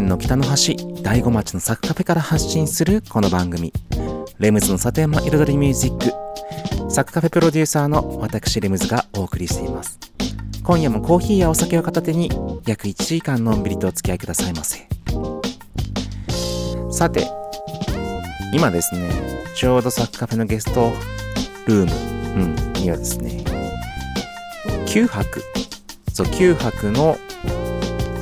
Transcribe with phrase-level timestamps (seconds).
[0.00, 3.70] 県の北の端、大子町のサクカフェから発信するこの番組、
[4.38, 6.90] レムズの里山彩りミュージック。
[6.90, 9.98] サクカフェプロデューサーの私レムズがお送りしています。
[10.64, 12.30] 今夜もコーヒーやお酒を片手に
[12.64, 14.88] 約1時間のんびりとお付き合いくださいませ。
[16.90, 17.28] さて、
[18.54, 19.10] 今ですね、
[19.54, 20.94] ちょうどサクカフェのゲスト
[21.66, 23.44] ルーム、うん、にはですね、
[24.86, 25.42] 9泊
[26.14, 27.18] そう9泊の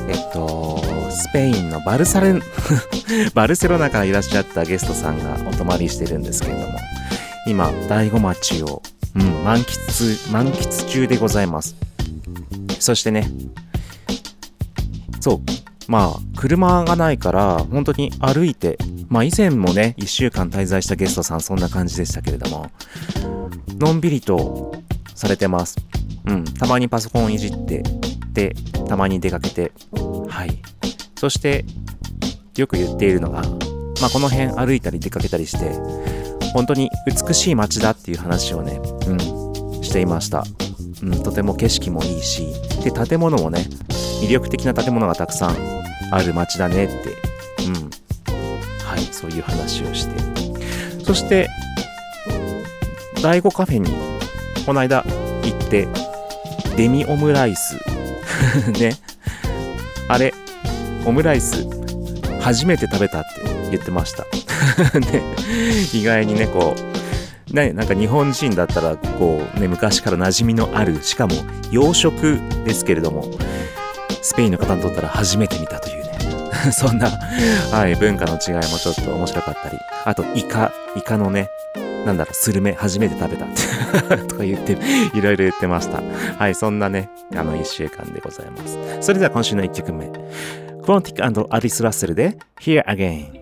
[0.09, 0.78] えっと
[1.09, 2.41] スペインのバルサレン
[3.33, 6.79] バルセロナからいらっしゃったゲストさんがお泊まりしてるんですけれども
[7.45, 8.81] 今大子町を、
[9.15, 11.75] うん、満喫満喫中でございます
[12.79, 13.29] そしてね
[15.19, 15.39] そう
[15.87, 18.77] まあ車がないから本当に歩いて
[19.07, 22.71] まあ以前もね1週間滞在したゲストさんそんな感じでしたけれども
[23.79, 24.75] のんびりと
[25.15, 25.77] されてます
[26.29, 27.83] うん、たまにパソコンいじって、
[28.33, 28.55] で、
[28.87, 29.71] たまに出かけて、
[30.27, 30.59] はい。
[31.19, 31.65] そして、
[32.55, 35.73] よく言っているのが、まあ、この辺歩いたり出かけたりして、
[36.53, 40.45] 本当に美しい街だっていう話をね、うん、していました。
[41.03, 42.47] うん、とても景色もいいし、
[42.85, 43.67] で、建物もね、
[44.23, 45.57] 魅力的な建物がたくさん
[46.09, 47.09] ある街だねって、
[47.65, 47.89] うん、
[48.85, 51.03] はい、そういう話をして。
[51.03, 51.49] そして、
[53.21, 53.91] 第5カフェに、
[54.65, 55.03] この間
[55.43, 55.85] 行って、
[56.77, 57.75] デミオムライス。
[58.79, 58.95] ね。
[60.07, 60.33] あれ、
[61.05, 61.65] オムライス、
[62.41, 64.23] 初めて食べたって言ってました。
[64.99, 65.23] ね、
[65.93, 66.75] 意外にね、こ
[67.51, 71.33] う、ね、なんか日本人だったら、こう、ね、昔から馴染みのある、しかも
[71.71, 73.25] 洋食ですけれども、
[74.21, 76.09] スペインの方にとったら初めて見たというね。
[76.71, 77.09] そんな、
[77.71, 81.49] はい、文化の違いもちょっと面白かったり、あと、イカ、イカのね、
[82.05, 83.45] なんだろう、スルメ初めて食べた
[84.27, 84.77] とか言って、
[85.13, 86.01] いろいろ言ってました。
[86.37, 88.77] はい、そんなね、あの、一週間でございます。
[89.01, 90.09] それでは今週の一曲目。
[90.81, 93.38] クロンティックアリス・ラッセルで Here Again。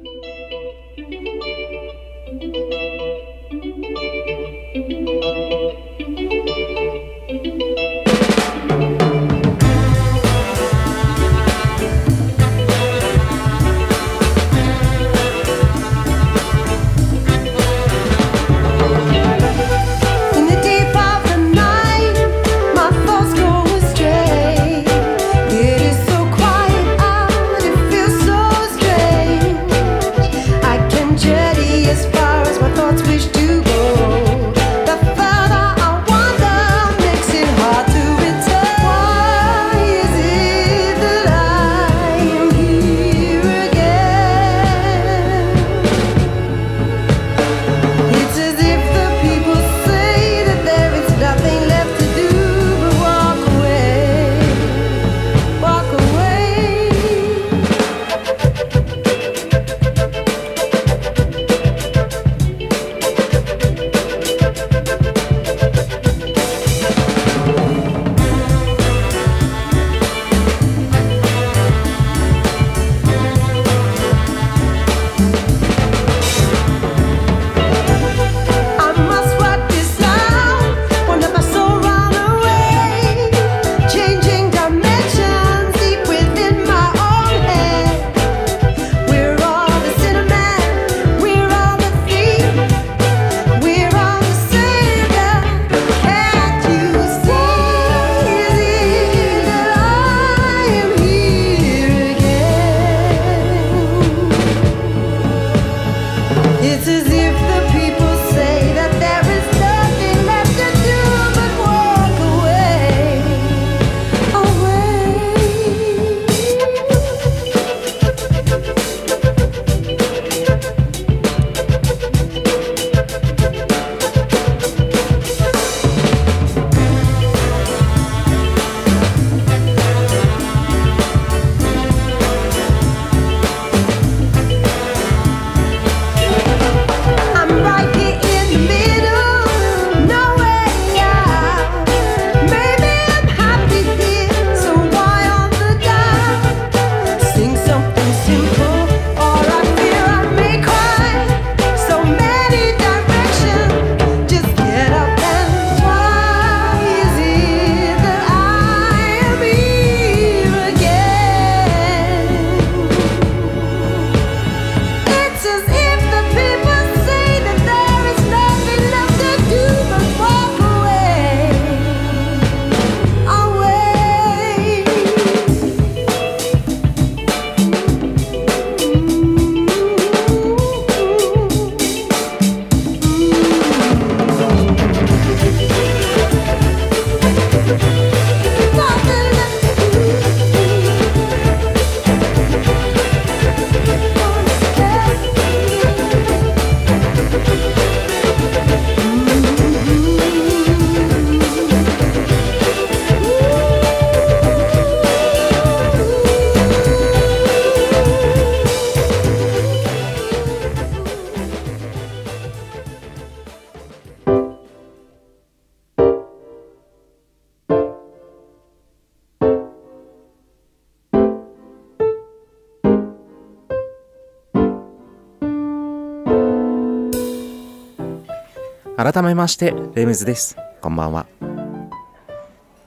[228.98, 230.58] 改めましてレムズです。
[230.82, 231.28] こんばんは。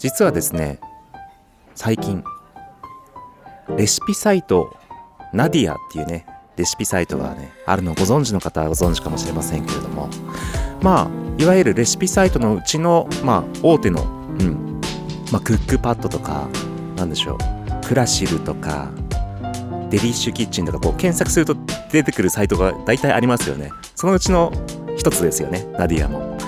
[0.00, 0.80] 実はですね
[1.76, 2.24] 最近
[3.76, 4.76] レシピサイト
[5.32, 6.26] ナディアっていうね
[6.56, 10.08] レシピサイトがねあるのをご存知の方はご存知かもしれませんけれども
[10.82, 11.10] まあ
[11.40, 14.06] いわゆるレシピサイトのうちのまあ大手のう
[14.42, 14.80] ん
[15.30, 16.48] まあクックパッドとか
[16.96, 18.90] なんでしょうクラシルとか
[19.90, 21.54] デリッシュキッチンとかこう検索すると
[21.92, 23.70] 出てくるサイトが大体ありますよね。
[23.94, 24.52] そのうちの
[25.00, 26.38] 一つですよねナディアも。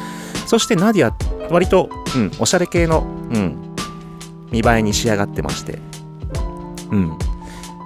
[0.46, 1.16] そしてナディア
[1.50, 3.74] 割と、うん、おしゃれ系の、うん、
[4.50, 5.78] 見栄えに仕上がってまして。
[6.90, 7.18] うん。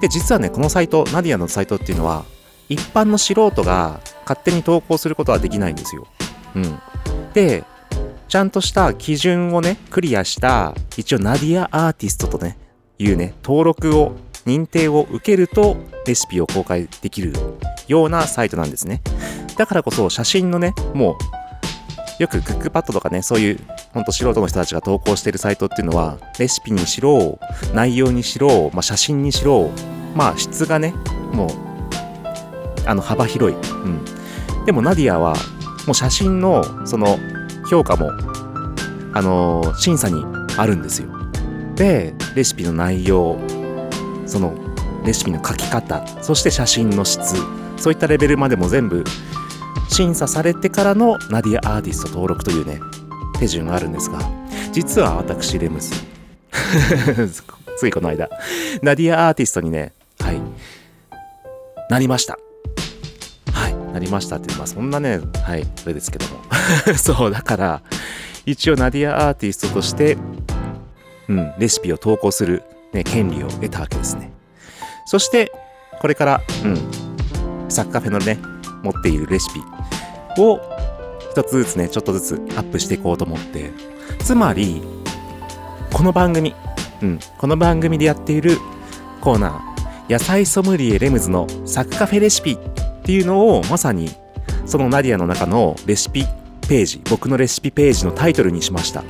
[0.01, 2.25] で実はねこのサイトナディアのサイトっていうのは
[2.69, 6.09] 一般の素人が勝手に投稿することはできないんですよ。
[6.57, 6.79] うん。
[7.33, 7.63] で
[8.29, 12.59] ちゃんとした基準をねクリアした一応ナディアアーティストとね
[12.99, 15.77] いうね登録を認定を受けると
[16.07, 17.33] レシピを公開できる
[17.89, 19.03] ようなサイトなんですね。
[19.57, 21.19] だからこそ写真のねも
[22.21, 23.61] うよくクックパッドとかねそういう
[23.93, 27.39] ほんと素人の人たちが投稿しているサイトっていうのはレシピにしろ
[27.75, 29.71] 内容にしろ、まあ、写真にしろ
[30.15, 30.95] まあ質がね
[31.33, 31.51] もう
[32.87, 35.35] あの幅広い、うん、でもナディアは
[35.87, 37.19] もう写真のその
[37.69, 38.11] 評価も
[39.13, 40.25] あのー審査に
[40.57, 41.09] あるんですよ。
[41.75, 43.39] でレシピの内容
[44.27, 44.55] その
[45.05, 47.37] レシピの書き方そして写真の質
[47.77, 49.05] そういったレベルまでも全部
[49.89, 52.81] 審査されてからのナディアアーティスト登録というね
[53.39, 54.19] 手順があるんですが
[54.73, 55.91] 実は私レムズ。
[57.79, 58.29] ついこの間
[58.83, 60.41] ナディアアーティストにねはい
[61.91, 62.39] なりました。
[63.53, 66.41] はいなりましたってまあそんなねはいあれですけども。
[66.97, 67.83] そうだから
[68.45, 70.17] 一応ナディアアーティストとして
[71.29, 72.63] うんレシピを投稿する、
[72.97, 74.33] ね、権利を得たわけですね。
[75.07, 75.53] そして
[76.01, 78.39] これからうんサッカーフェのね
[78.83, 79.61] 持っているレシピ
[80.41, 80.61] を
[81.31, 83.71] 一つずつねちょっとずつアップしていこうと思って。
[84.21, 84.83] つまり
[85.93, 86.55] この番組
[87.03, 88.59] うんこの番組でやっている
[89.21, 92.59] コーナー野菜ソムリエレムズのサッカフェレシピっ
[93.03, 94.11] ていうのをまさに
[94.65, 96.25] そのナディアの中のレシピ
[96.69, 99.05] ページ僕のレシピページのタイトルにしました。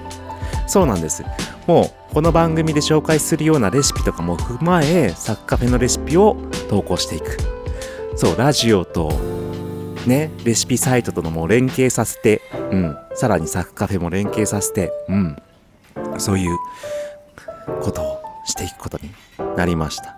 [0.66, 1.24] そうなんです。
[1.66, 6.36] もうこの番組で紹介するようなレシピとかも踏まえサッカフェのレシピを
[6.68, 7.36] 投稿していく。
[8.16, 9.12] そうラジオと
[10.06, 12.96] ねレシピサイトとのも連携させてうん。
[13.14, 15.36] さらにサッカフェも連携させてうん。
[16.16, 16.56] そういう
[17.82, 19.10] ことをしていくことに
[19.56, 20.16] なりました。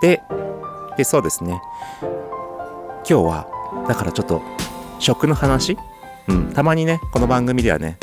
[0.00, 0.22] で
[0.96, 1.60] でそうですね。
[3.08, 3.46] 今日は
[3.86, 4.40] だからちょっと
[4.98, 5.76] 食の話？
[6.28, 6.52] うん。
[6.54, 7.98] たまにねこの番組ではね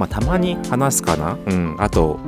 [0.00, 1.36] まあたまに話すかな？
[1.46, 1.76] うん。
[1.78, 2.18] あと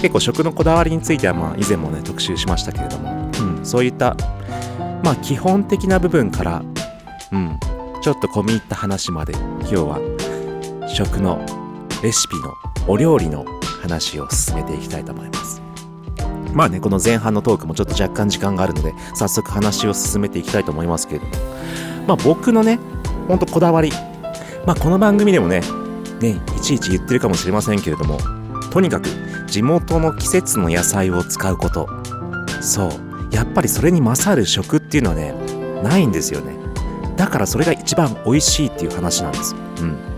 [0.00, 4.16] 結構食のこだわりについてはまあ以前もね特集しましたけれども、うん、そういった
[5.04, 6.62] まあ基本的な部分から
[7.32, 7.58] うん。
[8.02, 11.38] ちょっと込み入った話まで今日は食の
[12.02, 12.52] レシピの
[12.88, 13.44] お料理の
[13.80, 15.62] 話を進めていきたいと思います。
[16.52, 21.32] まあねこの前半のトークもちょっと若干時間があるので早速話を進めていきたいと思いますけれども。
[22.08, 22.80] まあ僕のね
[23.28, 23.92] ほんとこだわり。
[24.66, 25.60] まあこの番組でもね
[26.20, 28.18] ねちいち言ってるかもしれませんけれども
[28.70, 29.08] とにかく
[29.46, 31.86] 地元の季節の野菜を使うこと。
[32.62, 32.90] そう。
[33.34, 35.34] やっぱりそれに勝る食っていうのはね
[35.82, 36.56] ないんですよね。
[37.16, 39.54] だからそれが一番美味しいっていう話なんです。
[39.80, 40.11] うん。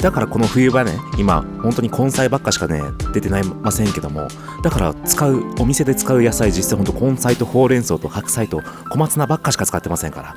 [0.00, 4.28] だからこの冬場ね今本当に根菜ばっかしかね出てないませんけども
[4.62, 10.36] だから使うお店で使う野菜実際本当根菜とほうれん草と白菜と小松菜ばっかしか使ってませんから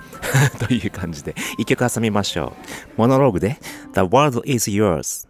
[0.68, 2.54] という感じで一曲挟みましょ
[2.98, 3.02] う。
[3.02, 3.58] モノローグで
[3.94, 5.28] The world is yours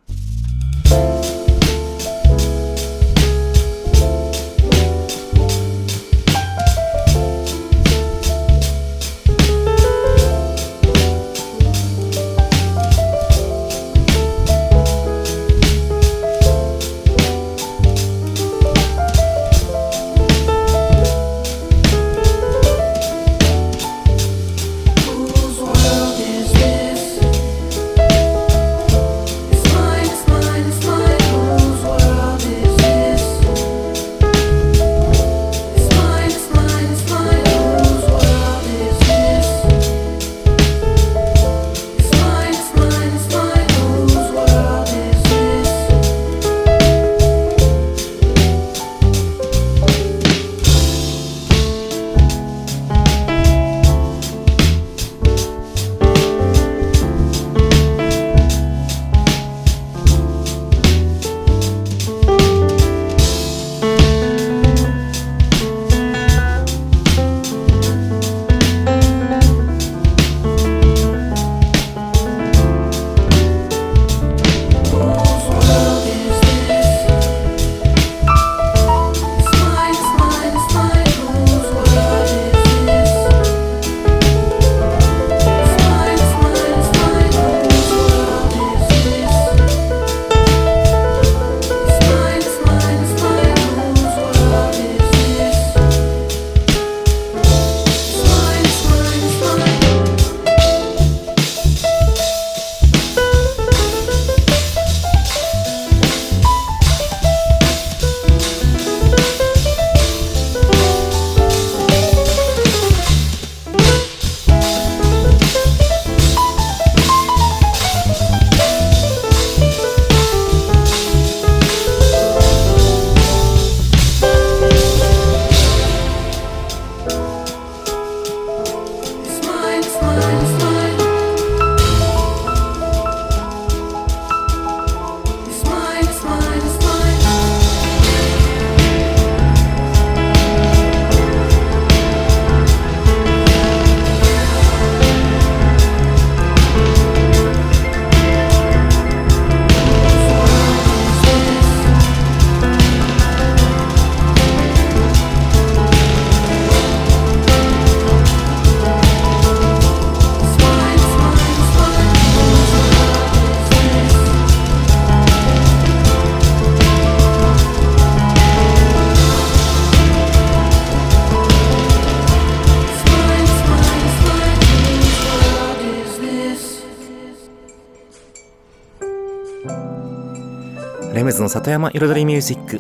[181.44, 182.78] の里山彩りミュージック。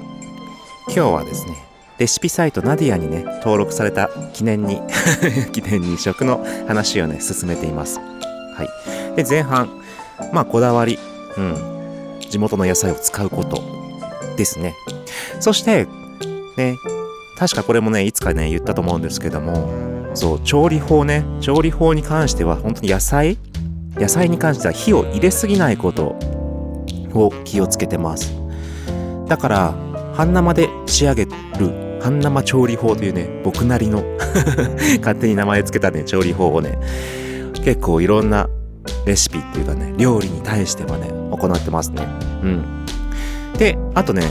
[0.87, 1.55] 今日はですね
[1.97, 4.81] レシピサイトナディアにね登録された記念に
[5.51, 7.99] 記念に食の話をね進めています。
[7.99, 9.15] はい。
[9.15, 9.69] で前半
[10.31, 10.97] まあこだわり
[11.37, 11.73] うん。
[12.29, 13.61] 地元の野菜を使うこと
[14.37, 14.75] ですね。
[15.39, 15.87] そして
[16.57, 16.77] ね
[17.37, 19.67] 確かこれもねいつかね言ったと思うんですけども
[20.13, 23.37] そう調理法ね調理法に関しては本当に野菜
[23.95, 26.15] 野菜に関しては火を入れすぎないこと
[27.13, 28.42] を気をつけてます。
[29.27, 29.73] だから
[30.13, 31.31] 半生で仕上げる
[32.01, 34.03] 半生調理法というね僕なりの
[34.99, 36.77] 勝手に名前つけたね調理法をね
[37.63, 38.49] 結構いろんな
[39.05, 42.07] レシピっていうかね料理に対してはね行ってますね。
[42.43, 42.85] うん。
[43.57, 44.23] であとね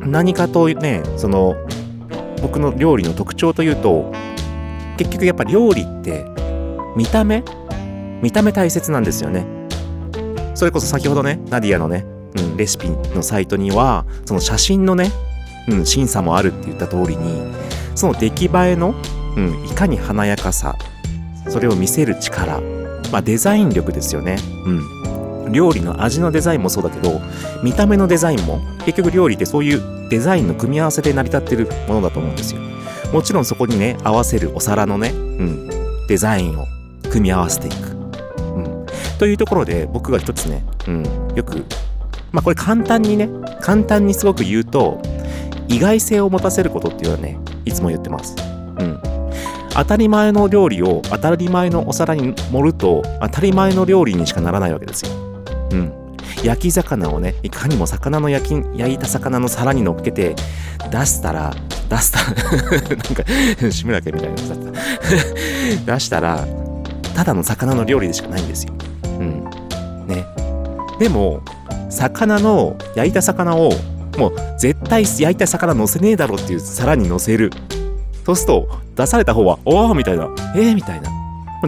[0.00, 1.56] 何かとねその
[2.42, 4.12] 僕の料理の特徴というと
[4.96, 6.24] 結局やっぱ料理って
[6.96, 7.42] 見た目？
[8.22, 9.46] 見た目大切なんですよね。
[10.54, 12.06] それこそ先ほどねナディアのね、
[12.38, 15.10] うん、レシピのサイトにはその写真のね、
[15.68, 17.42] うん、審査もあるって言った通りに
[17.94, 18.94] その出来栄えの、
[19.36, 20.76] うん、いかに華やかさ
[21.48, 22.60] それを見せる力
[23.12, 24.36] まあデザイン力ですよね。
[24.64, 25.52] うん。
[25.52, 27.20] 料理の味のデザインもそうだけど
[27.62, 32.60] 見た目のデザインも結局料理ってそういうデザインの組み合わせで成り立ってるものだと思うんですよ。
[33.12, 35.68] もちろんそこにね合わせるお皿のね、うん、
[36.08, 36.66] デザインを
[37.10, 37.74] 組み合わせていく、
[38.40, 38.86] うん、
[39.18, 41.04] というところで僕が一つね、うん、
[41.36, 41.64] よく
[42.32, 43.28] まあこれ簡単にね
[43.60, 45.00] 簡単にすごく言うと
[45.68, 48.36] 意外性を持たせることっていうのはねいつも言ってます、
[48.78, 49.00] うん、
[49.76, 55.12] 当たり前の料理を当たり前のお皿に盛ると当たり前の料理にしかならないわけですよ。
[55.72, 55.92] うん。
[56.42, 60.34] 焼き魚をねいかにも魚の焼き焼いた魚の皿に乗っけて
[60.90, 61.54] 出したら
[61.90, 64.72] 出したらなんか志村けみたいなやつだっ
[65.84, 65.92] た。
[65.94, 66.46] 出したら
[67.14, 68.72] ただの魚の料理でしかないんですよ。
[69.04, 69.44] うん。
[70.06, 70.24] ね。
[70.98, 71.42] でも
[71.90, 73.72] 魚の焼いた魚を
[74.18, 77.50] もう絶対焼いた魚乗せねえだろっていう皿に乗せる。
[78.24, 81.10] そうすると出された方は「おお!」みたいな「えー!」みたいな。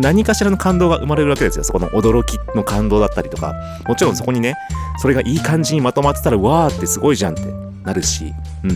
[0.01, 1.65] 何かしらの感動が生まれるわけですよ。
[1.65, 3.55] そこの驚きの感動だったりとか。
[3.89, 4.55] もちろんそこにね
[4.99, 7.43] それがいい感じにまとまってたらわーってすごいじゃんって
[7.85, 8.33] なるし。
[8.65, 8.67] う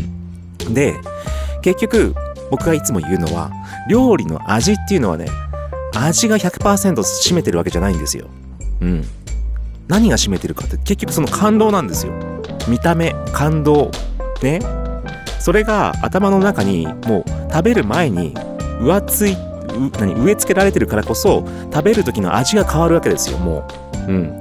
[0.70, 0.74] ん。
[0.74, 0.94] で
[1.60, 2.14] 結局
[2.50, 3.50] 僕がいつも言うのは
[3.88, 5.26] 料理の味っていうのはね
[5.94, 8.26] 味が100%占めてるわけじゃないんですよ。
[8.80, 9.04] うん。
[9.92, 12.14] 何が占めてるかって結局その感動なんですよ。
[12.66, 13.90] 見た目感動
[14.42, 14.58] ね。
[15.38, 18.32] それが頭の中にもう食べる前に
[18.80, 19.36] 浮つい
[20.00, 23.68] 何植え付けられてるからこそ食べる時の味が変わるわけですよも
[24.08, 24.10] う。
[24.10, 24.38] うん。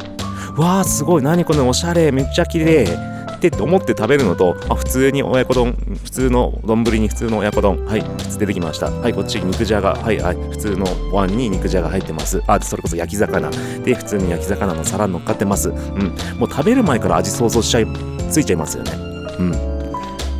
[0.56, 1.22] わあすごい。
[1.22, 2.14] 何このおしゃれ。
[2.14, 2.86] めっちゃ綺麗。
[3.48, 8.04] って思って食べるのとあ普通に親子丼普通の丼に普通の親子丼はい
[8.38, 8.90] 出てきました。
[8.90, 12.42] はいこっち肉じゃがはいはい普通のお椀に肉じゃが入ってます。
[12.48, 13.50] あそれこそ焼き魚。
[13.84, 15.70] で普通に焼き魚の皿に乗っかってます。
[15.70, 15.76] うん。
[16.40, 17.88] もう食べる前から味想像しちゃい
[18.30, 18.92] ついちゃいますよね。
[19.40, 19.52] うん。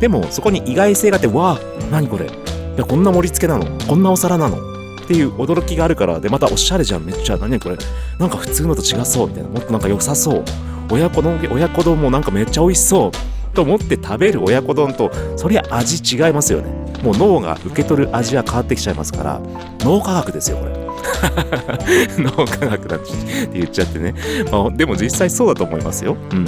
[0.00, 2.26] でもそこに意外性があってわあ何これ。
[2.26, 2.28] い
[2.76, 3.66] やこんな盛り付けなの。
[3.86, 4.72] こんなお皿なの。
[5.02, 7.04] っていう驚きがあるからでまたおしゃれじゃん。
[7.04, 7.36] めっちゃ。
[7.36, 7.76] 何これ。
[8.18, 9.28] なんか普通のと違そう。
[9.28, 9.48] みたいな。
[9.50, 10.44] もっとなんか良さそう。
[10.92, 13.12] 親子丼親子丼もなんかめっちゃ美味しそう。
[13.54, 16.70] と思って食べる親子丼とそりゃ味違いますよね。
[17.02, 19.40] もう脳が受け取る味は変わってきちゃいますから
[19.80, 20.72] 脳科学ですよこれ。
[22.18, 23.06] 脳科学だって
[23.52, 24.14] 言っちゃってね、
[24.50, 26.16] まあ、でも実際そうだと思いますよ。
[26.32, 26.44] うん。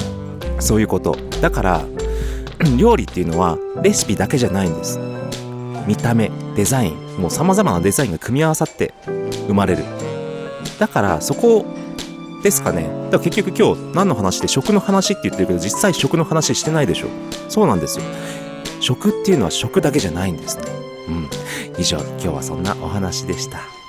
[0.61, 1.17] そういうこと。
[1.41, 1.83] だから
[2.77, 4.99] 料理っていうのはレシピだけじゃないんです。
[5.87, 8.95] 見た目デザインもう様々なデザインが組み合わさって
[9.47, 9.85] 生まれる。
[10.79, 11.67] だからそこを
[12.45, 12.83] ですかね。
[12.83, 17.09] だから結局今日何の話で食の話って言ってるけど実際食の話してないでしょ。
[17.49, 18.05] そうなんですよ。
[18.81, 20.65] 食っていうのは食だけじゃないんですね。
[21.09, 21.29] うん。
[21.79, 23.84] 以上今日はそんなお話でした。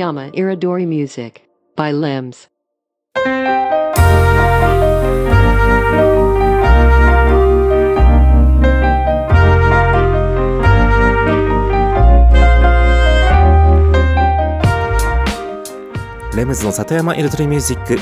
[0.00, 1.42] Satayama Iridori Music
[1.76, 2.48] by Limbs.
[16.34, 17.98] レムズの里山エルトリミュージック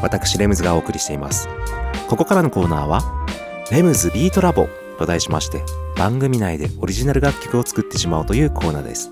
[0.00, 1.48] 私レムズがお送りしています
[2.08, 3.00] ここからのコーナーは
[3.72, 4.68] レムズビートラボ
[4.98, 5.64] と題しまして
[5.96, 9.10] 番組内でオリジナル楽曲を作ってしまおうというコーナーです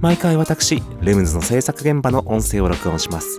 [0.00, 3.38] 毎回私レムズの制作現場の音声を録音します。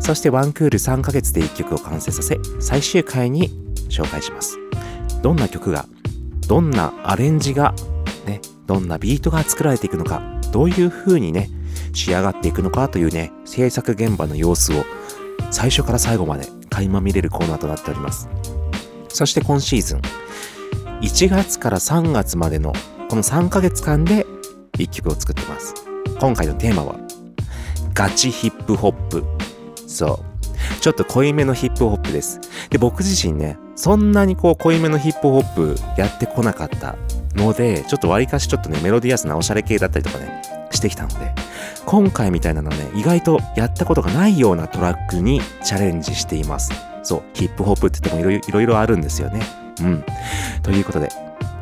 [0.00, 3.50] そしてワンクール3ヶ月で1曲を完成させ最終回に
[3.88, 4.58] 紹介します。
[5.22, 5.86] どんな曲が
[6.48, 7.74] どんなアレンジが
[8.26, 10.20] ねどんなビートが作られていくのか
[10.52, 11.48] どういう風にね
[11.92, 14.84] 仕上がっていくのかというね制作現場の様子を
[15.50, 18.28] 最初から最後まで垣間見れるコーナーとなっております。
[19.08, 20.02] そして今シーズン
[21.00, 22.72] 1月から3月までの
[23.08, 24.26] この3ヶ月間で
[24.72, 25.83] 1曲を作ってます。
[26.18, 26.96] 今回のテーマは
[27.92, 29.24] ガチヒップホップ。
[29.86, 30.34] そう。
[30.80, 32.40] ちょっと濃いめのヒップホップです。
[32.70, 36.96] で僕自身ねそんなにこう濃いめのヒップホップやってこなかった
[37.34, 41.34] のでちょっと割かしちょっとねメロディアスなおしゃれ系だったりとかねしてきたので
[41.86, 46.72] 今回みたいなのね意外とやったことがないようなトラックにチャレンジしています。
[47.02, 49.42] そうヒップホップって言ってもいろいろあるんですよね。
[49.80, 50.04] うん。
[50.62, 51.10] ということで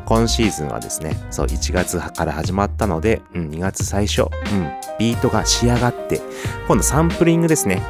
[0.05, 4.29] 今シーズンはですねそう1月から始まったので、うん、2月最初、うん、
[4.99, 6.21] ビートが仕上がって
[6.67, 7.81] 今度サンプリングですね。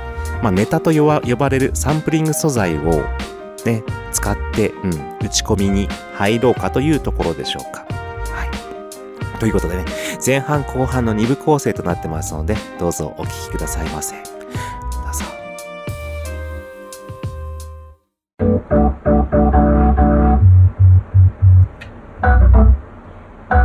[0.41, 3.03] まあネタと呼ばれるサンプリング素材を
[3.65, 7.85] ね使って、うん、打ち込みに入ろうかというところでしょうか。
[8.29, 9.39] はい。
[9.39, 9.85] ということでね
[10.25, 14.15] 前半後半の2部構成となってますのでどうぞお聴きくださいませ。
[14.15, 15.13] どう
[19.53, 19.72] ぞ。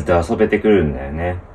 [0.00, 1.49] じで遊べてくるんだよね。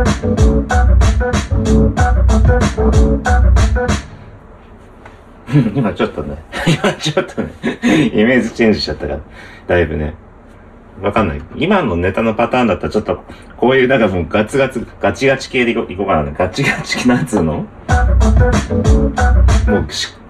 [5.74, 6.36] 今ちょっとね、
[6.66, 7.50] 今ちょっとね、
[8.12, 9.20] イメージチェンジしちゃったから、
[9.66, 10.14] だいぶね。
[11.02, 11.42] わかんない。
[11.56, 13.24] 今のネタのパターンだったらちょっと、
[13.56, 16.34] こういう、なんかもうガツガツ、ガチガチ系でいこいこうかな、ね。
[16.36, 17.52] ガチガチ、なんつうの？
[17.54, 17.66] もう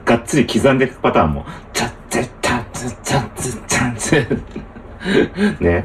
[0.04, 1.44] がっつり刻んでいくパターンも。
[1.72, 3.28] チャッチャッチャッチャッチャッ
[3.66, 4.26] チャッチャ
[5.58, 5.84] ッね。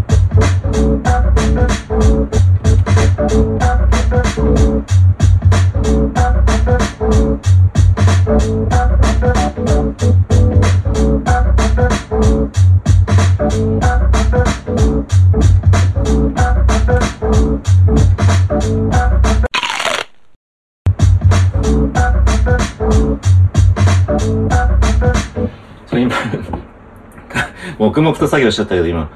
[28.31, 29.11] 作業しちゃったけど、今。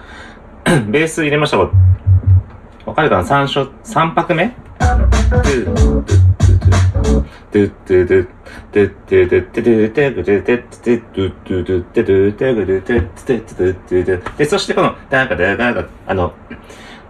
[0.91, 1.71] ベース入れましたか
[2.85, 3.69] わかるかな ?3 章、
[4.13, 4.53] 拍目？
[14.37, 16.33] で、そしてこの、だガだガダ、あの、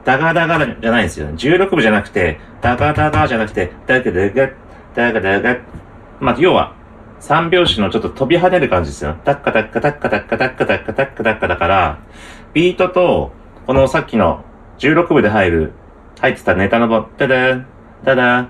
[0.04, 1.28] だガだがじゃないんですよ。
[1.30, 4.50] 16部じゃなくて、だガだガじゃなくて、だガだガ、
[4.94, 5.58] ダガだが、
[6.20, 6.75] まあ、要は、
[7.26, 9.16] 三拍子のちょっと飛び跳ねる感じですよ。
[9.26, 11.98] タッカタッカタッカタッカタッカタッカタッカタッカだから、
[12.54, 13.32] ビートと、
[13.66, 14.46] このさっきの
[14.78, 15.72] 16部で入る、
[16.20, 17.56] 入ってたネタのボタダ
[18.04, 18.46] ダダダ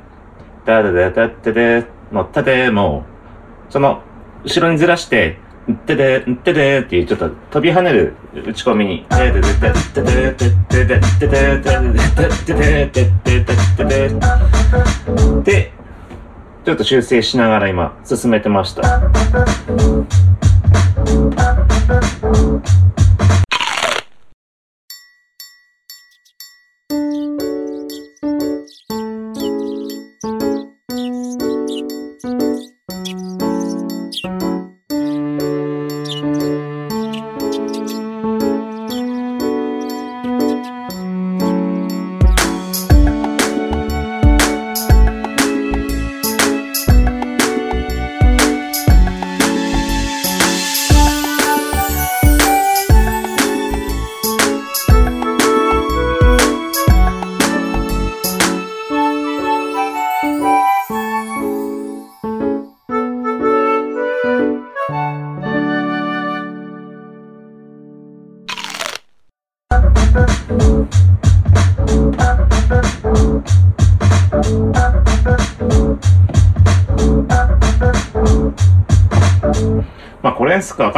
[0.66, 3.06] ダダダダダのタデも、
[3.70, 4.02] その、
[4.44, 5.38] 後ろにずらして、
[5.70, 8.14] んってで、んってでっていうちょっと飛び跳ねる
[8.46, 9.06] 打ち込みに、
[15.46, 15.72] で
[16.65, 18.82] ちょっと修正しながら今進めてました。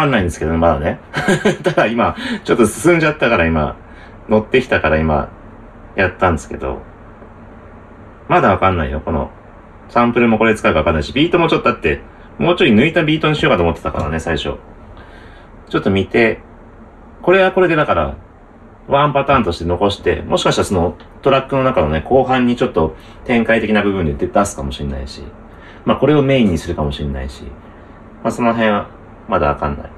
[0.08, 1.00] んないんですけどね、まだね。
[1.63, 3.76] ただ今、ちょっと進んじゃったから今、
[4.28, 5.30] 乗ってきたから今、
[5.96, 6.82] やったんですけど、
[8.28, 9.32] まだわかんないよ、この、
[9.89, 12.02] サンプルもこれ使うかわかんないし、ビートもちょっとだって、
[12.38, 14.56] もうちょい抜いたビートにしようかと思ってたからね、最初。
[15.70, 16.39] ちょっと見て、
[17.22, 18.15] これはこれでだから、
[18.88, 25.24] ワンパターンとして残して、もしかしたらそのトラックの中のね、後半にちょっと展開的な部分で出すかもしれないし、
[25.84, 27.43] まあこれをメインにするかもしれないし、
[28.24, 28.89] まあその辺は
[29.28, 29.91] まだわかんない。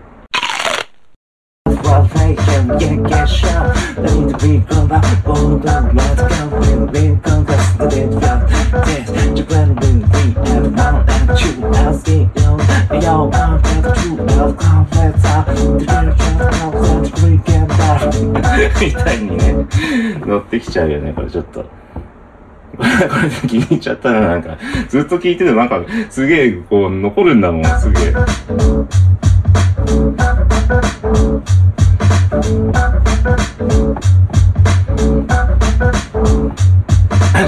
[2.00, 3.76] Salvation, yeah, get shot.
[3.98, 8.48] Let me be come back, boom, boom, let's go, win, win, conquest, the big rock.
[8.86, 13.02] This, Japan, win, we have one and two, I'll see you.
[13.02, 15.46] Yo, I'm the two of conflicts, out.
[15.48, 15.54] The
[16.16, 18.00] future of the we get back.
[18.80, 19.68] みたいにね、
[20.26, 21.66] 乗ってきちゃうよね、これちょっと。
[22.80, 22.86] こ
[23.22, 24.58] れで気に入っちゃったな、なんか。
[24.88, 28.14] ずっと聞いてて、なんか、すげえ、こう、残るんだもん、すげえ。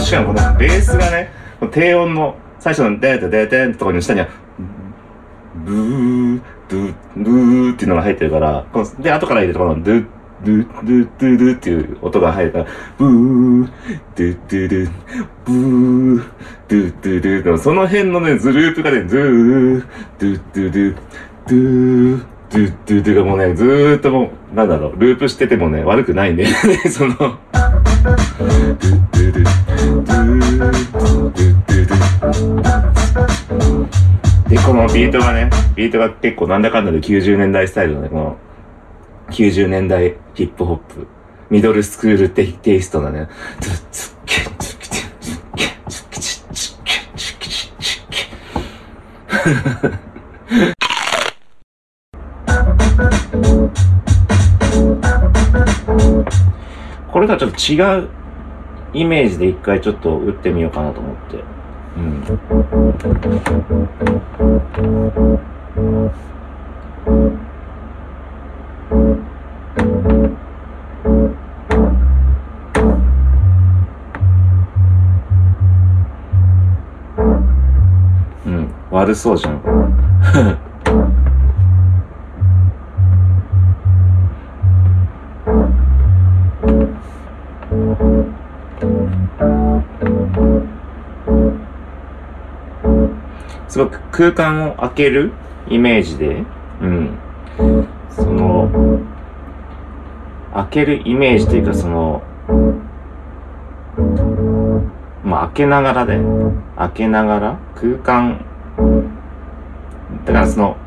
[0.01, 1.31] しかもこのベースがね、
[1.71, 4.27] 低音の最初のデーデデデンってところに下には、
[5.55, 10.05] ブー、ドゥ、ブーっていうのが入ってるから、こので、後から入れるとこのドゥッ、
[10.43, 12.65] ドゥドゥドゥドゥっていう音が入るか、
[12.97, 13.67] ブー、
[14.15, 14.91] ドゥドゥドゥ、
[15.45, 16.23] ブー、
[16.67, 19.85] ドゥドゥドゥ、その辺のね、ズループがね、ズー、
[20.19, 20.95] ドゥドゥドゥ、
[21.47, 26.45] ドゥ、ドゥドゥドゥがもうね、ずーっともう、なんだろう、ループしててもね、悪くないんで、
[26.89, 27.37] その、ドゥ
[28.77, 29.43] ドゥドゥ、
[29.93, 31.51] ドゥドゥドゥ。
[34.49, 38.37] で、このビートがね、ビートが結構なんだかんだで90年代スタイルのね、この、
[39.31, 41.07] 90年代ヒップホップ、
[41.49, 43.29] ミドルスクールテイテイストなね、
[43.61, 44.89] ツッツッケツッケッ
[45.89, 48.21] ツッケッチッケッケチッチッケ
[57.11, 58.09] これとはちょっと違う
[58.93, 61.43] イメージで一回ちょっと打ってみようかなと思って。
[61.97, 62.23] うん。
[79.01, 79.61] 悪そうじゃん。
[93.67, 95.31] すごく空間を開ける
[95.67, 96.43] イメージで、
[96.81, 97.17] うん。
[98.11, 98.69] その、
[100.53, 102.21] 開けるイメージというかその、
[105.23, 106.19] まあ開けながらで、
[106.77, 108.45] 開けながら空間、
[110.25, 110.77] だからその、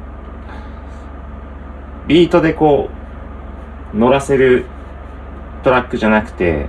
[2.06, 2.90] ビートでこ
[3.92, 4.66] う、乗らせる
[5.62, 6.66] トラックじゃなくて、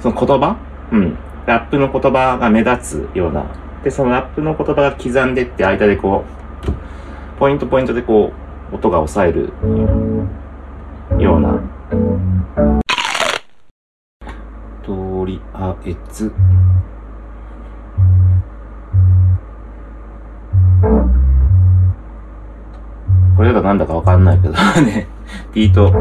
[0.00, 0.56] その言葉
[0.92, 1.16] うん。
[1.46, 3.46] ラップの言葉が目立つような。
[3.82, 8.32] で、そのラップの言葉が刻んでって間でこう、ポイントポイントでこ
[8.72, 9.52] う、音が抑える
[11.18, 11.60] ような。
[14.82, 16.32] とりあえず、
[23.36, 24.54] これだとなんだかわかんないけど。
[24.82, 25.08] ね、
[25.52, 25.92] ビート、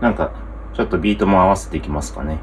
[0.00, 0.30] なんか、
[0.74, 2.38] ちょっとビートも合わせていきますかね。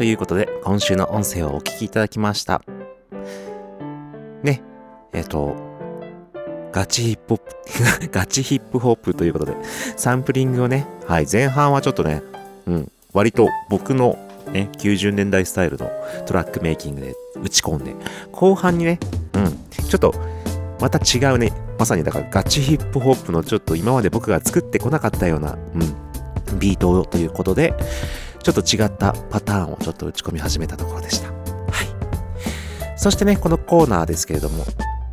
[0.00, 2.62] ということで、今週の音声をお聞きいただきました。
[4.42, 4.62] ね、
[5.12, 5.54] えっ、と、
[6.72, 7.38] ガチヒップホッ
[8.06, 9.56] プ、 ガチヒップホップということで、
[9.98, 12.22] サンプリングをね、はい、前半はちょっとね、
[12.66, 14.16] うん、割と僕の
[14.50, 15.90] ね、90年代スタイルの
[16.24, 17.94] トラックメイキングで打ち込んで、
[18.32, 18.98] 後半にね、
[19.34, 19.52] うん、
[19.86, 20.14] ちょっと、
[20.80, 27.74] また違うね、まさにだからガチヒップホップのちょっと今まで僕が作ってこなかったような、うん、ビートということで、
[28.42, 31.28] ちょっと違ったパターンをちょっと打ち込み始めたところでした。
[31.28, 32.98] はい。
[32.98, 34.64] そしてね、このコーナーですけれども、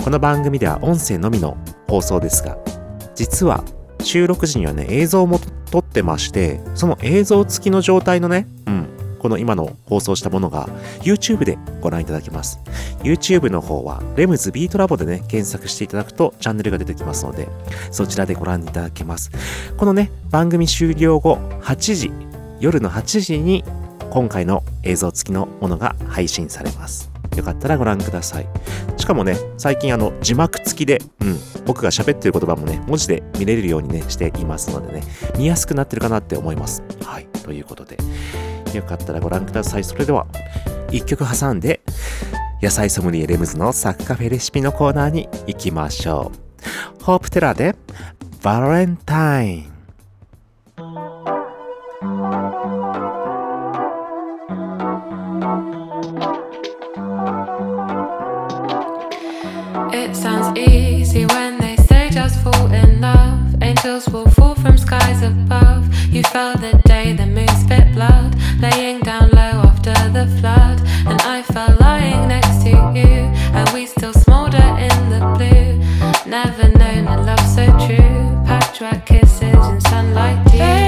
[0.04, 1.58] この番組では音声のみの
[1.88, 2.58] 放送ですが、
[3.15, 3.63] 実は
[4.02, 5.40] 収録時にはね、映像も
[5.71, 8.88] 撮ってまして、その映像付きの状態のね、うん、
[9.19, 10.69] この今の放送したものが
[11.02, 12.60] YouTube でご覧いただけます。
[13.04, 17.50] YouTube の方は、レムズビートラボでね、検索していただくとチャンネルが出てきますので、
[17.92, 19.32] そちらでご覧いただけます。
[19.75, 22.12] このね、番組終了後、8時、
[22.60, 23.64] 夜の8時に
[24.10, 27.12] 今回の映像付きのものが配信されます。
[27.36, 28.48] よかったらご覧ください。
[28.98, 35.04] しかもね、最近あの字幕付きで、うん、僕が喋ってる言葉もね、文字で見れるようにね、していますのでね、
[35.38, 36.82] 見やすくなってるかなって思います。
[37.04, 37.28] はい。
[37.44, 37.98] ということで、
[38.74, 39.84] よかったらご覧ください。
[39.84, 40.26] それでは、
[40.92, 41.82] 一曲挟んで、
[42.62, 46.32] 野菜ソムリエレムズのサッカフェレシピのコーナーに行きましょ
[47.00, 47.04] う。
[47.04, 47.76] ホープテラーで、
[48.42, 49.77] バレンタイン。
[60.08, 63.62] It sounds easy when they say just fall in love.
[63.62, 65.94] Angels will fall from skies above.
[66.06, 70.80] You fell the day the moon spit blood, laying down low after the flood.
[71.06, 73.20] And I fell lying next to you,
[73.58, 75.78] and we still smolder in the blue.
[76.26, 78.46] Never known a love so true.
[78.48, 80.42] Patchwork kisses in sunlight.
[80.52, 80.87] dew.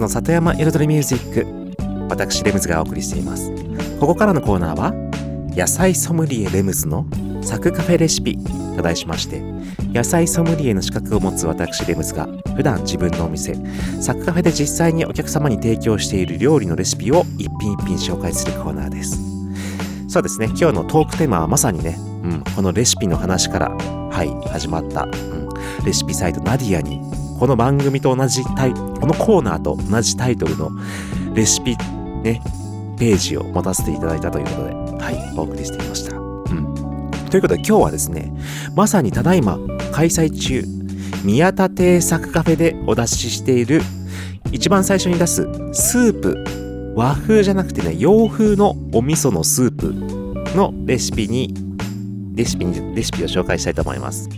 [0.00, 2.08] の里山彩りミュージック。
[2.08, 3.52] 私レムズがお送りしています。
[3.98, 4.92] ここからのコーナーは
[5.56, 7.06] 野菜ソムリエレムズの
[7.42, 8.38] サクカフェレシピ。
[8.76, 9.40] と題しまして
[9.92, 13.56] 野菜ソムリエの資格を持つ私レムズが普段自分のお店
[14.00, 19.18] サクカフェで実際にお客様に提供している料理のレシピを一品一品紹介するコーナーです。
[20.08, 20.46] そうですね。
[20.46, 25.48] 今日のトークテーマはまさにね、うん、このレシピの話からはい始まった、うん、
[25.84, 27.00] レシピサイトナディアに
[27.38, 30.70] この番組と同じタイこのコーナーと同じタイトルの
[31.34, 31.76] レシピ
[32.22, 32.40] ね
[32.98, 34.72] ページを持たせていただいたということで
[35.02, 38.32] はいお送りしていました、うん、ということで今日はですね
[38.74, 39.58] まさにただいま
[39.92, 40.64] 開催中
[41.24, 43.82] 宮田亭作カフェでお出ししている
[44.50, 49.92] 一番最初に出すスープ和風じゃなくてね洋風のお味噌のスープ
[50.56, 51.52] のレシピに
[52.34, 54.28] レシピにレシピを紹介したいと思います。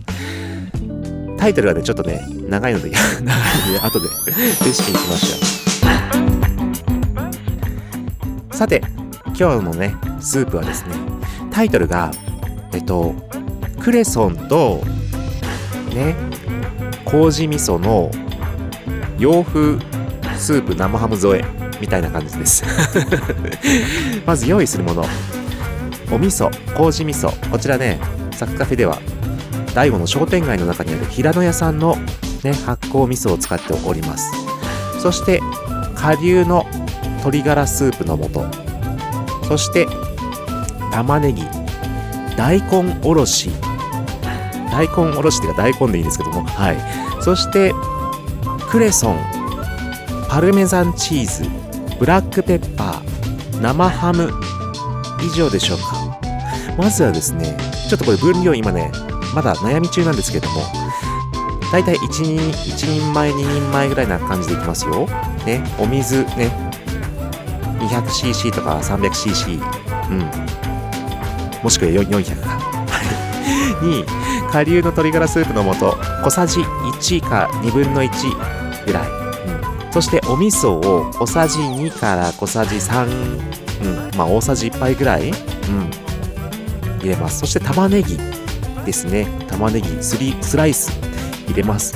[1.38, 4.08] タイトルはねちょっとね長いので 長いので後で
[4.64, 5.36] レシピにしましょ
[8.50, 8.82] うさて
[9.38, 10.94] 今日のねスープはですね
[11.50, 12.10] タイトルが
[12.72, 13.14] えっと
[13.80, 14.82] クレソンと
[15.94, 16.16] ね
[17.04, 18.10] 麹味噌の
[19.18, 19.78] 洋風
[20.36, 21.44] スープ生ハム添え
[21.80, 22.64] みたいな感じです。
[24.26, 25.04] まず用意するもの。
[26.10, 27.50] お味噌麹味噌。
[27.50, 27.98] こちらね
[28.32, 28.98] サクカフェでは
[29.74, 31.96] 大悟の商店街の中にある平野屋さんの、
[32.42, 34.32] ね、発酵味噌を使っております。
[35.00, 35.40] そして
[35.94, 36.66] 顆粒の
[37.18, 38.46] 鶏ガラスープの素。
[39.46, 39.86] そして
[40.92, 41.44] 玉ねぎ。
[42.36, 43.50] 大根おろし。
[44.70, 46.44] 大根おろしっていうか大根でいいんですけども。
[46.44, 46.76] はい。
[47.22, 47.74] そして
[48.70, 49.18] クレソン。
[50.28, 51.48] パルメザンチーズ。
[51.98, 53.60] ブラックペッパー。
[53.60, 54.32] 生ハム。
[55.22, 56.08] 以上でしょうか。
[56.76, 57.56] まずはですね
[57.88, 58.92] ちょっとこれ分量今ね
[59.34, 60.62] まだ悩み中なんですけども
[61.70, 65.06] だいたい 1, 人1人前2人前ぐらいな感じでいきますよ。
[65.44, 66.50] ねお水ね
[67.78, 69.60] 200cc とか 300cc
[70.10, 71.62] うん。
[71.62, 72.58] もしくは400か。
[73.82, 74.04] に
[74.50, 78.10] 顆粒の鶏ガラスープの素小さじ1か2分の1
[78.86, 79.08] ぐらい、
[79.86, 83.06] うん、そしてお味噌を小さじ2から小さじ3、
[83.82, 85.34] うん、まあ大さじ1杯ぐらい、うん、
[87.00, 87.40] 入れます。
[87.40, 88.37] そして玉ねぎ。
[88.88, 89.26] ですね。
[89.48, 90.98] 玉ねぎスリスライス
[91.46, 91.94] 入れます。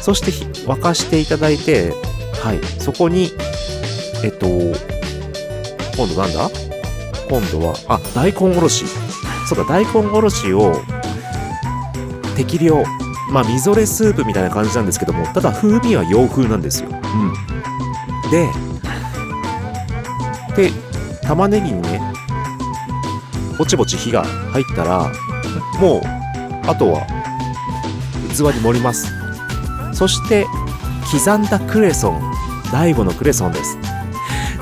[0.00, 1.92] そしてひ沸かしていただいて
[2.40, 2.60] はい。
[2.78, 3.32] そこに
[4.22, 4.46] えっと
[5.96, 6.48] 今度なんだ？
[7.28, 8.84] 今度はあ大根おろし。
[9.48, 10.80] そうだ大根おろしを
[12.36, 12.84] 適量
[13.32, 16.94] まあみぞれスープみたいな感じなんですけどもただ風味は洋風なんですよ、う
[18.28, 18.48] ん、で
[20.54, 20.70] で
[21.22, 22.00] 玉ねぎにね
[23.58, 25.12] ぼちぼち火が入ったら
[25.80, 26.19] もう
[26.66, 27.06] あとは
[28.32, 29.12] 器に盛ります。
[29.92, 30.46] そして
[31.10, 32.22] 刻んだクレソン。
[32.72, 33.76] 大悟のクレソンです。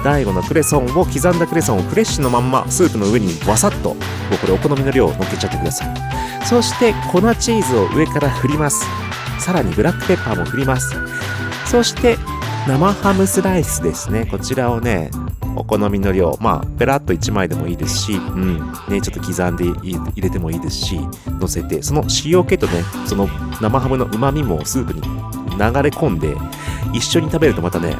[0.02, 6.46] 大悟のクレソンを刻んだクレソンをフレッシュのまんまスープの上にわさっともうこれお好みの量を乗っけちゃってください。
[6.46, 8.86] そして粉チーズを上から振ります。
[9.38, 10.94] さらにブラックペッパーも振ります。
[11.66, 12.16] そして
[12.66, 14.24] 生ハムスライスですね。
[14.24, 15.10] こちらをね
[15.58, 18.58] お好みの量まあペラッと1枚でもいいですし、うん。
[18.88, 23.28] ね、ちょっと刻んで入れてもいいですし乗せてその塩気とねその
[23.60, 25.08] 生ハムのうまみもスープに流
[25.82, 26.34] れ込んで
[26.94, 27.96] 一緒に食べるとまたね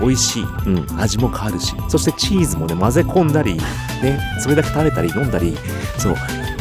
[0.00, 3.56] 美味しい、うん、味も変わるしそしてチーズもね混ぜ込んだり
[4.02, 5.56] ねそれだけ食べたり飲んだり
[5.98, 6.14] そう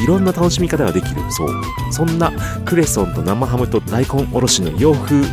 [0.03, 1.49] いろんな楽しみ方ができるそう
[1.91, 2.31] そんな
[2.65, 5.23] クレソンと生ハムと大根おろしの洋風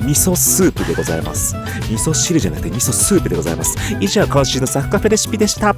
[0.00, 5.74] 味噌スープでございます味噌汁じゃなくて味噌スープでございます以上今週のサフカフェレシピでした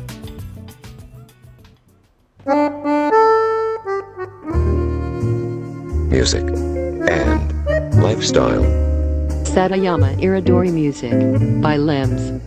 [6.24, 8.62] music, and lifestyle.
[9.44, 11.12] Satayama Iridori Music
[11.60, 12.40] by Limbs.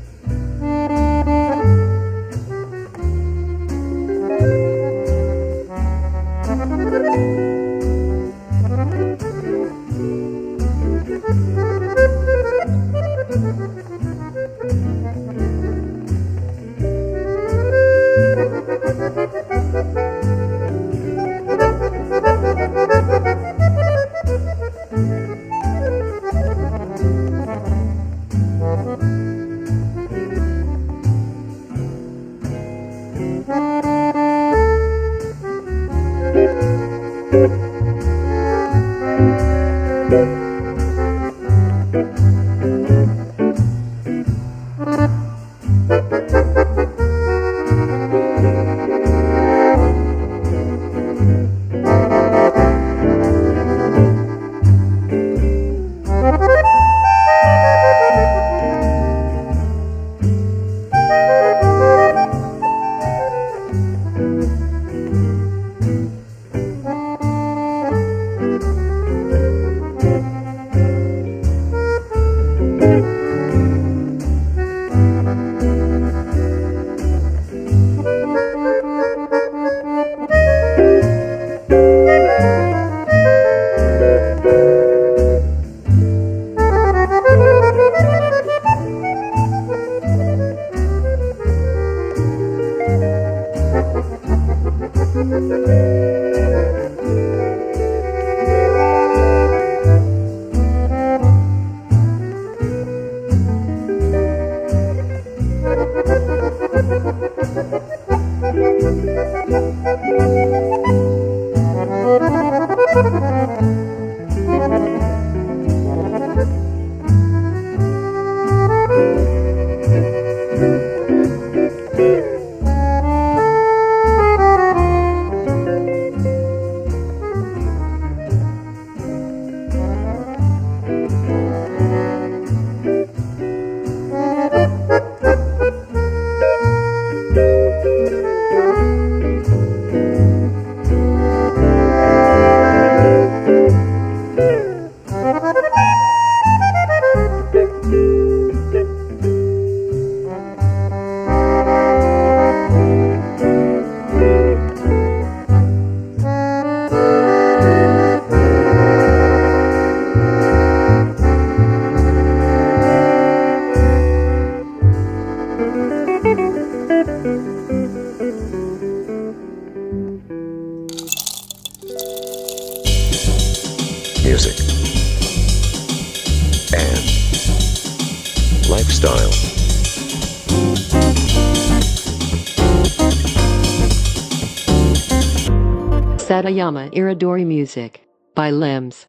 [186.58, 188.02] Satayama Iridori Music
[188.36, 189.08] by Limbs.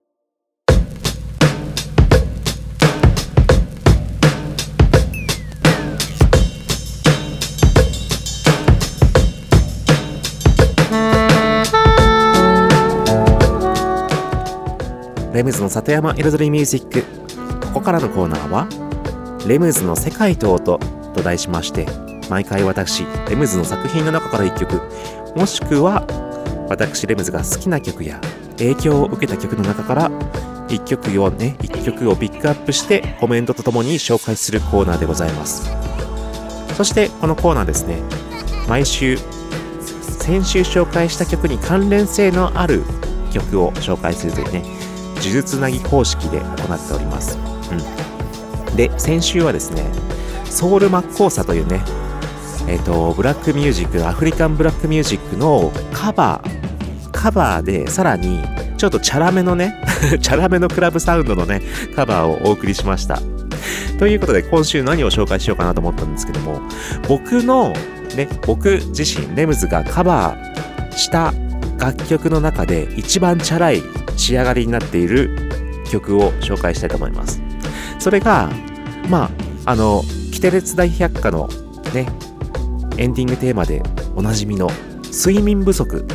[15.33, 17.03] レムズの里山彩りミュージック
[17.69, 18.69] ここからのコーナーは
[19.47, 20.79] 「レムズの世界と音」
[21.15, 21.87] と題しまして
[22.29, 24.83] 毎回私レムズの作品の中から1曲
[25.37, 26.05] もしくは
[26.69, 28.21] 私レムズが好きな曲や
[28.59, 30.11] 影響を受けた曲の中から
[30.69, 35.71] 1曲をね1曲をピックアップしてコメントとともに紹介するコーナーでございます
[36.77, 38.01] そしてこのコーナーですね
[38.69, 39.17] 毎週
[40.19, 42.83] 先週紹介した曲に関連性のある
[43.33, 44.79] 曲を紹介するというね
[45.19, 47.39] 呪術なぎ方式で行っております。
[47.71, 48.77] うん。
[48.77, 49.85] で、先週はですね、
[50.45, 51.83] ソウルマッコーサというね、
[52.69, 56.58] えっ、と、ブラックミュージック、アフリカンブラックミュージックのカバー、
[57.19, 58.45] カバーで、さらに、
[58.77, 59.75] ちょっとチャラめのね、
[60.23, 61.61] チャラめのクラブサウンドのね、
[61.97, 63.21] カバーをお送りしました。
[63.99, 66.63] ということで、今週何を紹介しようかなと思ったんですけども、
[67.09, 67.73] 僕の、
[68.15, 71.35] ね、僕自身、レムズがカバーした
[71.77, 73.83] 楽曲の中で一番チャラい
[74.17, 75.51] 仕上がりになっている
[75.91, 77.43] 曲を紹介したいと思います。
[77.99, 78.49] それが、
[79.09, 79.29] ま
[79.65, 81.49] あ、あの、キテレツ大百科の
[81.93, 82.07] ね、
[82.97, 83.83] エンディングテーマで
[84.15, 84.71] おなじみの
[85.11, 86.07] 睡眠不足。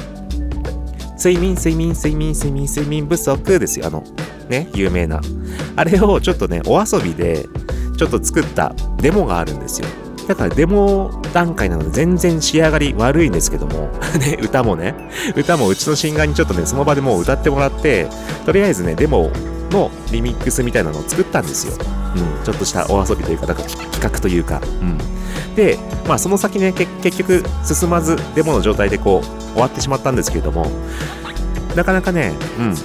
[1.23, 3.87] 睡眠、睡眠、睡眠、睡眠、睡眠不足ですよ。
[3.87, 4.03] あの、
[4.49, 5.21] ね、有名な。
[5.77, 7.47] あれをちょっとね、お遊びで、
[7.97, 9.87] ちょっと作ったデモがあるんですよ。
[10.27, 14.95] だからデモ段階なので全然仕上がり悪いんですけども、 ね、歌もね、
[15.33, 18.09] 歌もうちのシンガーにちょっとね、その場でもう歌ってもらって、
[18.45, 19.31] とりあえずね、デモを
[19.73, 21.73] のリミックスみたいなのを作ったんですよ。
[22.15, 24.97] うん、ちょっとしたお遊びというか、だか企画というか、うん。
[25.55, 30.67] で、まあその先ね、結局進まず、デモの状態でこう、終わってしまったんですけれども、
[31.75, 32.75] なかなかね、うん、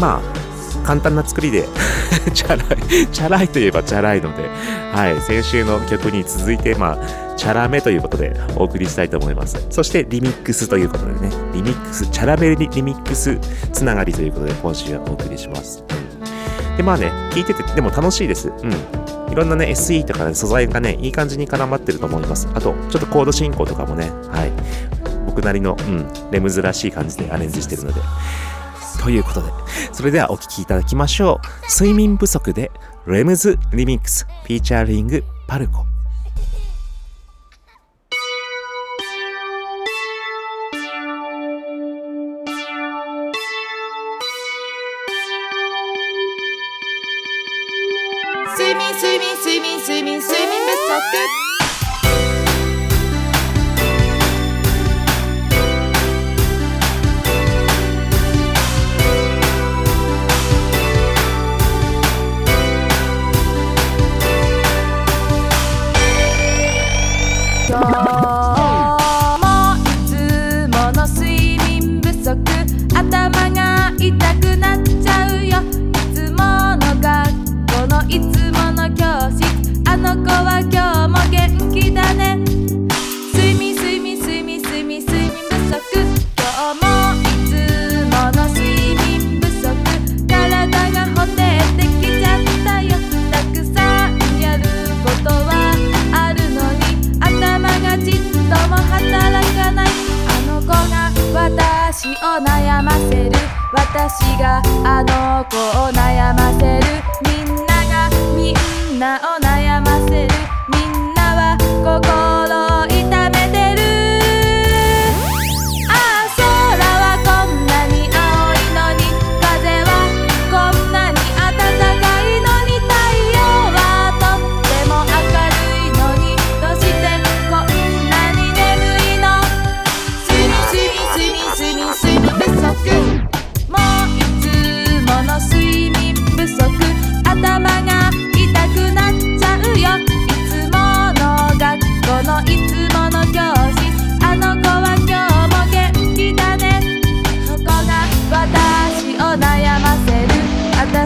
[0.00, 1.66] まあ、簡単な作りで、
[2.34, 4.48] チャラい、チャラいといえばチャラいので、
[4.92, 9.66] はい、先週の曲に続いて、まあ、チャラめということでお送りしたいと思います。
[9.70, 13.38] そして、リミックスということでね、リミックス、チャラめリリミックス
[13.72, 15.84] つながりということで、今週はお送りします。
[16.76, 18.48] で、まあね、聞いてて、でも楽しいです。
[18.48, 18.72] うん。
[19.32, 22.48] いろんなね、SE とかね、素材がね、いい感じに絡まってると思います。
[22.54, 24.52] あと、ちょっとコード進行とかもね、はい。
[25.26, 28.00] 僕なりの、うん、レムズらしい感じでアレンジしてるので。
[29.02, 29.50] ということで、
[29.92, 31.70] それではお聴きいただきましょう。
[31.70, 32.70] 睡眠不足で、
[33.06, 35.95] レムズリミックス、フィーチャーリング、パルコ。
[48.56, 51.65] 睡眠睡眠睡眠睡眠睡眠不足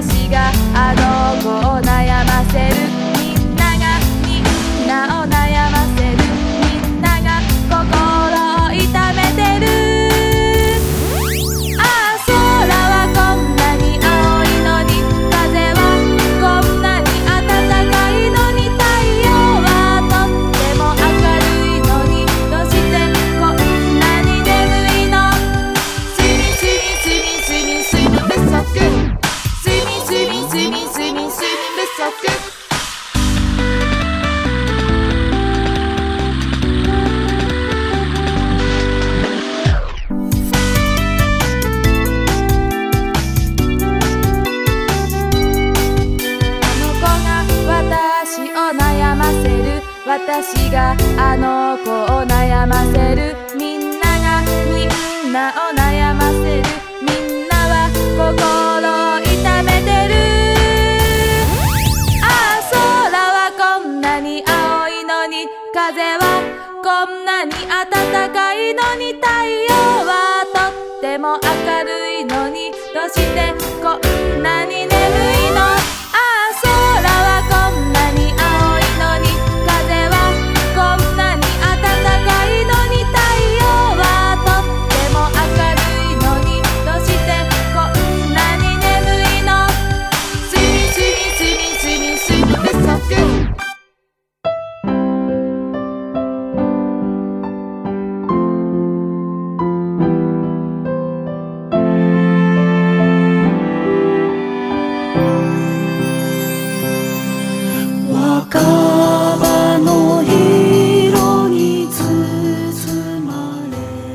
[0.03, 1.20] 私があの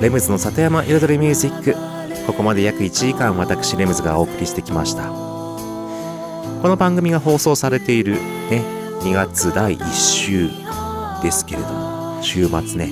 [0.05, 1.75] レムズの里山彩りミュージック。
[2.27, 5.05] ここまで約1時間私レムズがお送りしてきました。
[5.09, 8.13] この番組が放送されている
[8.51, 8.61] ね
[9.01, 10.49] 2月第1週
[11.23, 12.91] ですけれども週末ね。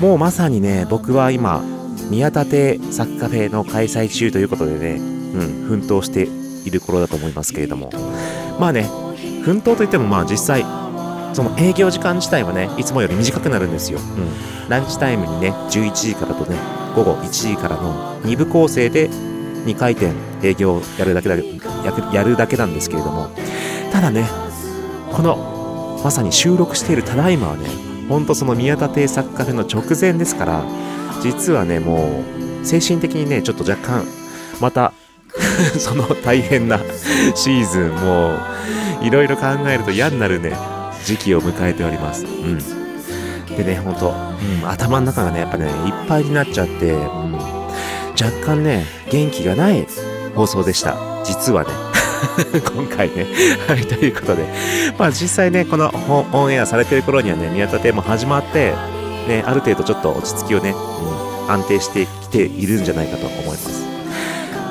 [0.00, 1.62] もうまさにね僕は今
[2.08, 6.26] 宮舘サッカフェの開催中ということでねうん奮闘して
[6.66, 7.90] いる頃だと思いますけれども。
[8.58, 8.84] まあね
[9.42, 10.64] 奮闘といってもまあ実際
[11.36, 16.56] その営業時間自体はねいつもより短くなるんですよ、うん、ランチタイムにね11時からとね
[16.94, 23.28] 午後1時からの2部構成で2回転営業をやるだけだやるやるだけなんですけれども
[23.92, 24.26] ただね
[25.12, 27.68] このまさに収録しているただいまはね
[28.08, 30.64] ほんとその宮田邸作家フェの直前ですから
[31.20, 32.24] 実はねも
[32.62, 34.06] う精神的にねちょっと若干
[34.58, 34.94] また
[35.78, 36.78] その大変な
[37.34, 38.36] シーズンも
[39.02, 40.75] ういろいろ考えると嫌になるね
[41.06, 42.26] 時期を迎えております。
[42.26, 42.58] うん。
[43.56, 49.86] でね、ほんと、うん、頭の中がね、やっぱね、いっぱいになっちゃって、うん、若干ね、元気がない
[50.34, 50.96] 放送でした。
[51.24, 51.70] 実はね。
[52.74, 53.26] 今回ね。
[53.68, 54.46] はい、ということで。
[54.98, 55.94] まあ実際ね、この
[56.32, 58.74] オンエアされてる頃にはね、宮田邸も始まって、
[59.28, 60.74] ね、ある程度ちょっと落ち着きをね、
[61.46, 63.84] うん、安定してきているんじゃないかと思います。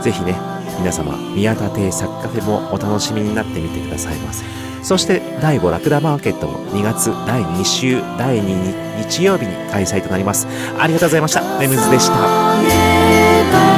[0.04, 0.36] ぜひね、
[0.80, 4.44] 皆様、宮田邸作家フェもお楽しみになってみてくださいませ。
[4.86, 10.48] そして、第5ラクダマーケットも2月第2週、第2日曜日に開催となります。
[10.78, 11.42] ありがとうございました。
[11.60, 13.75] レムズでした。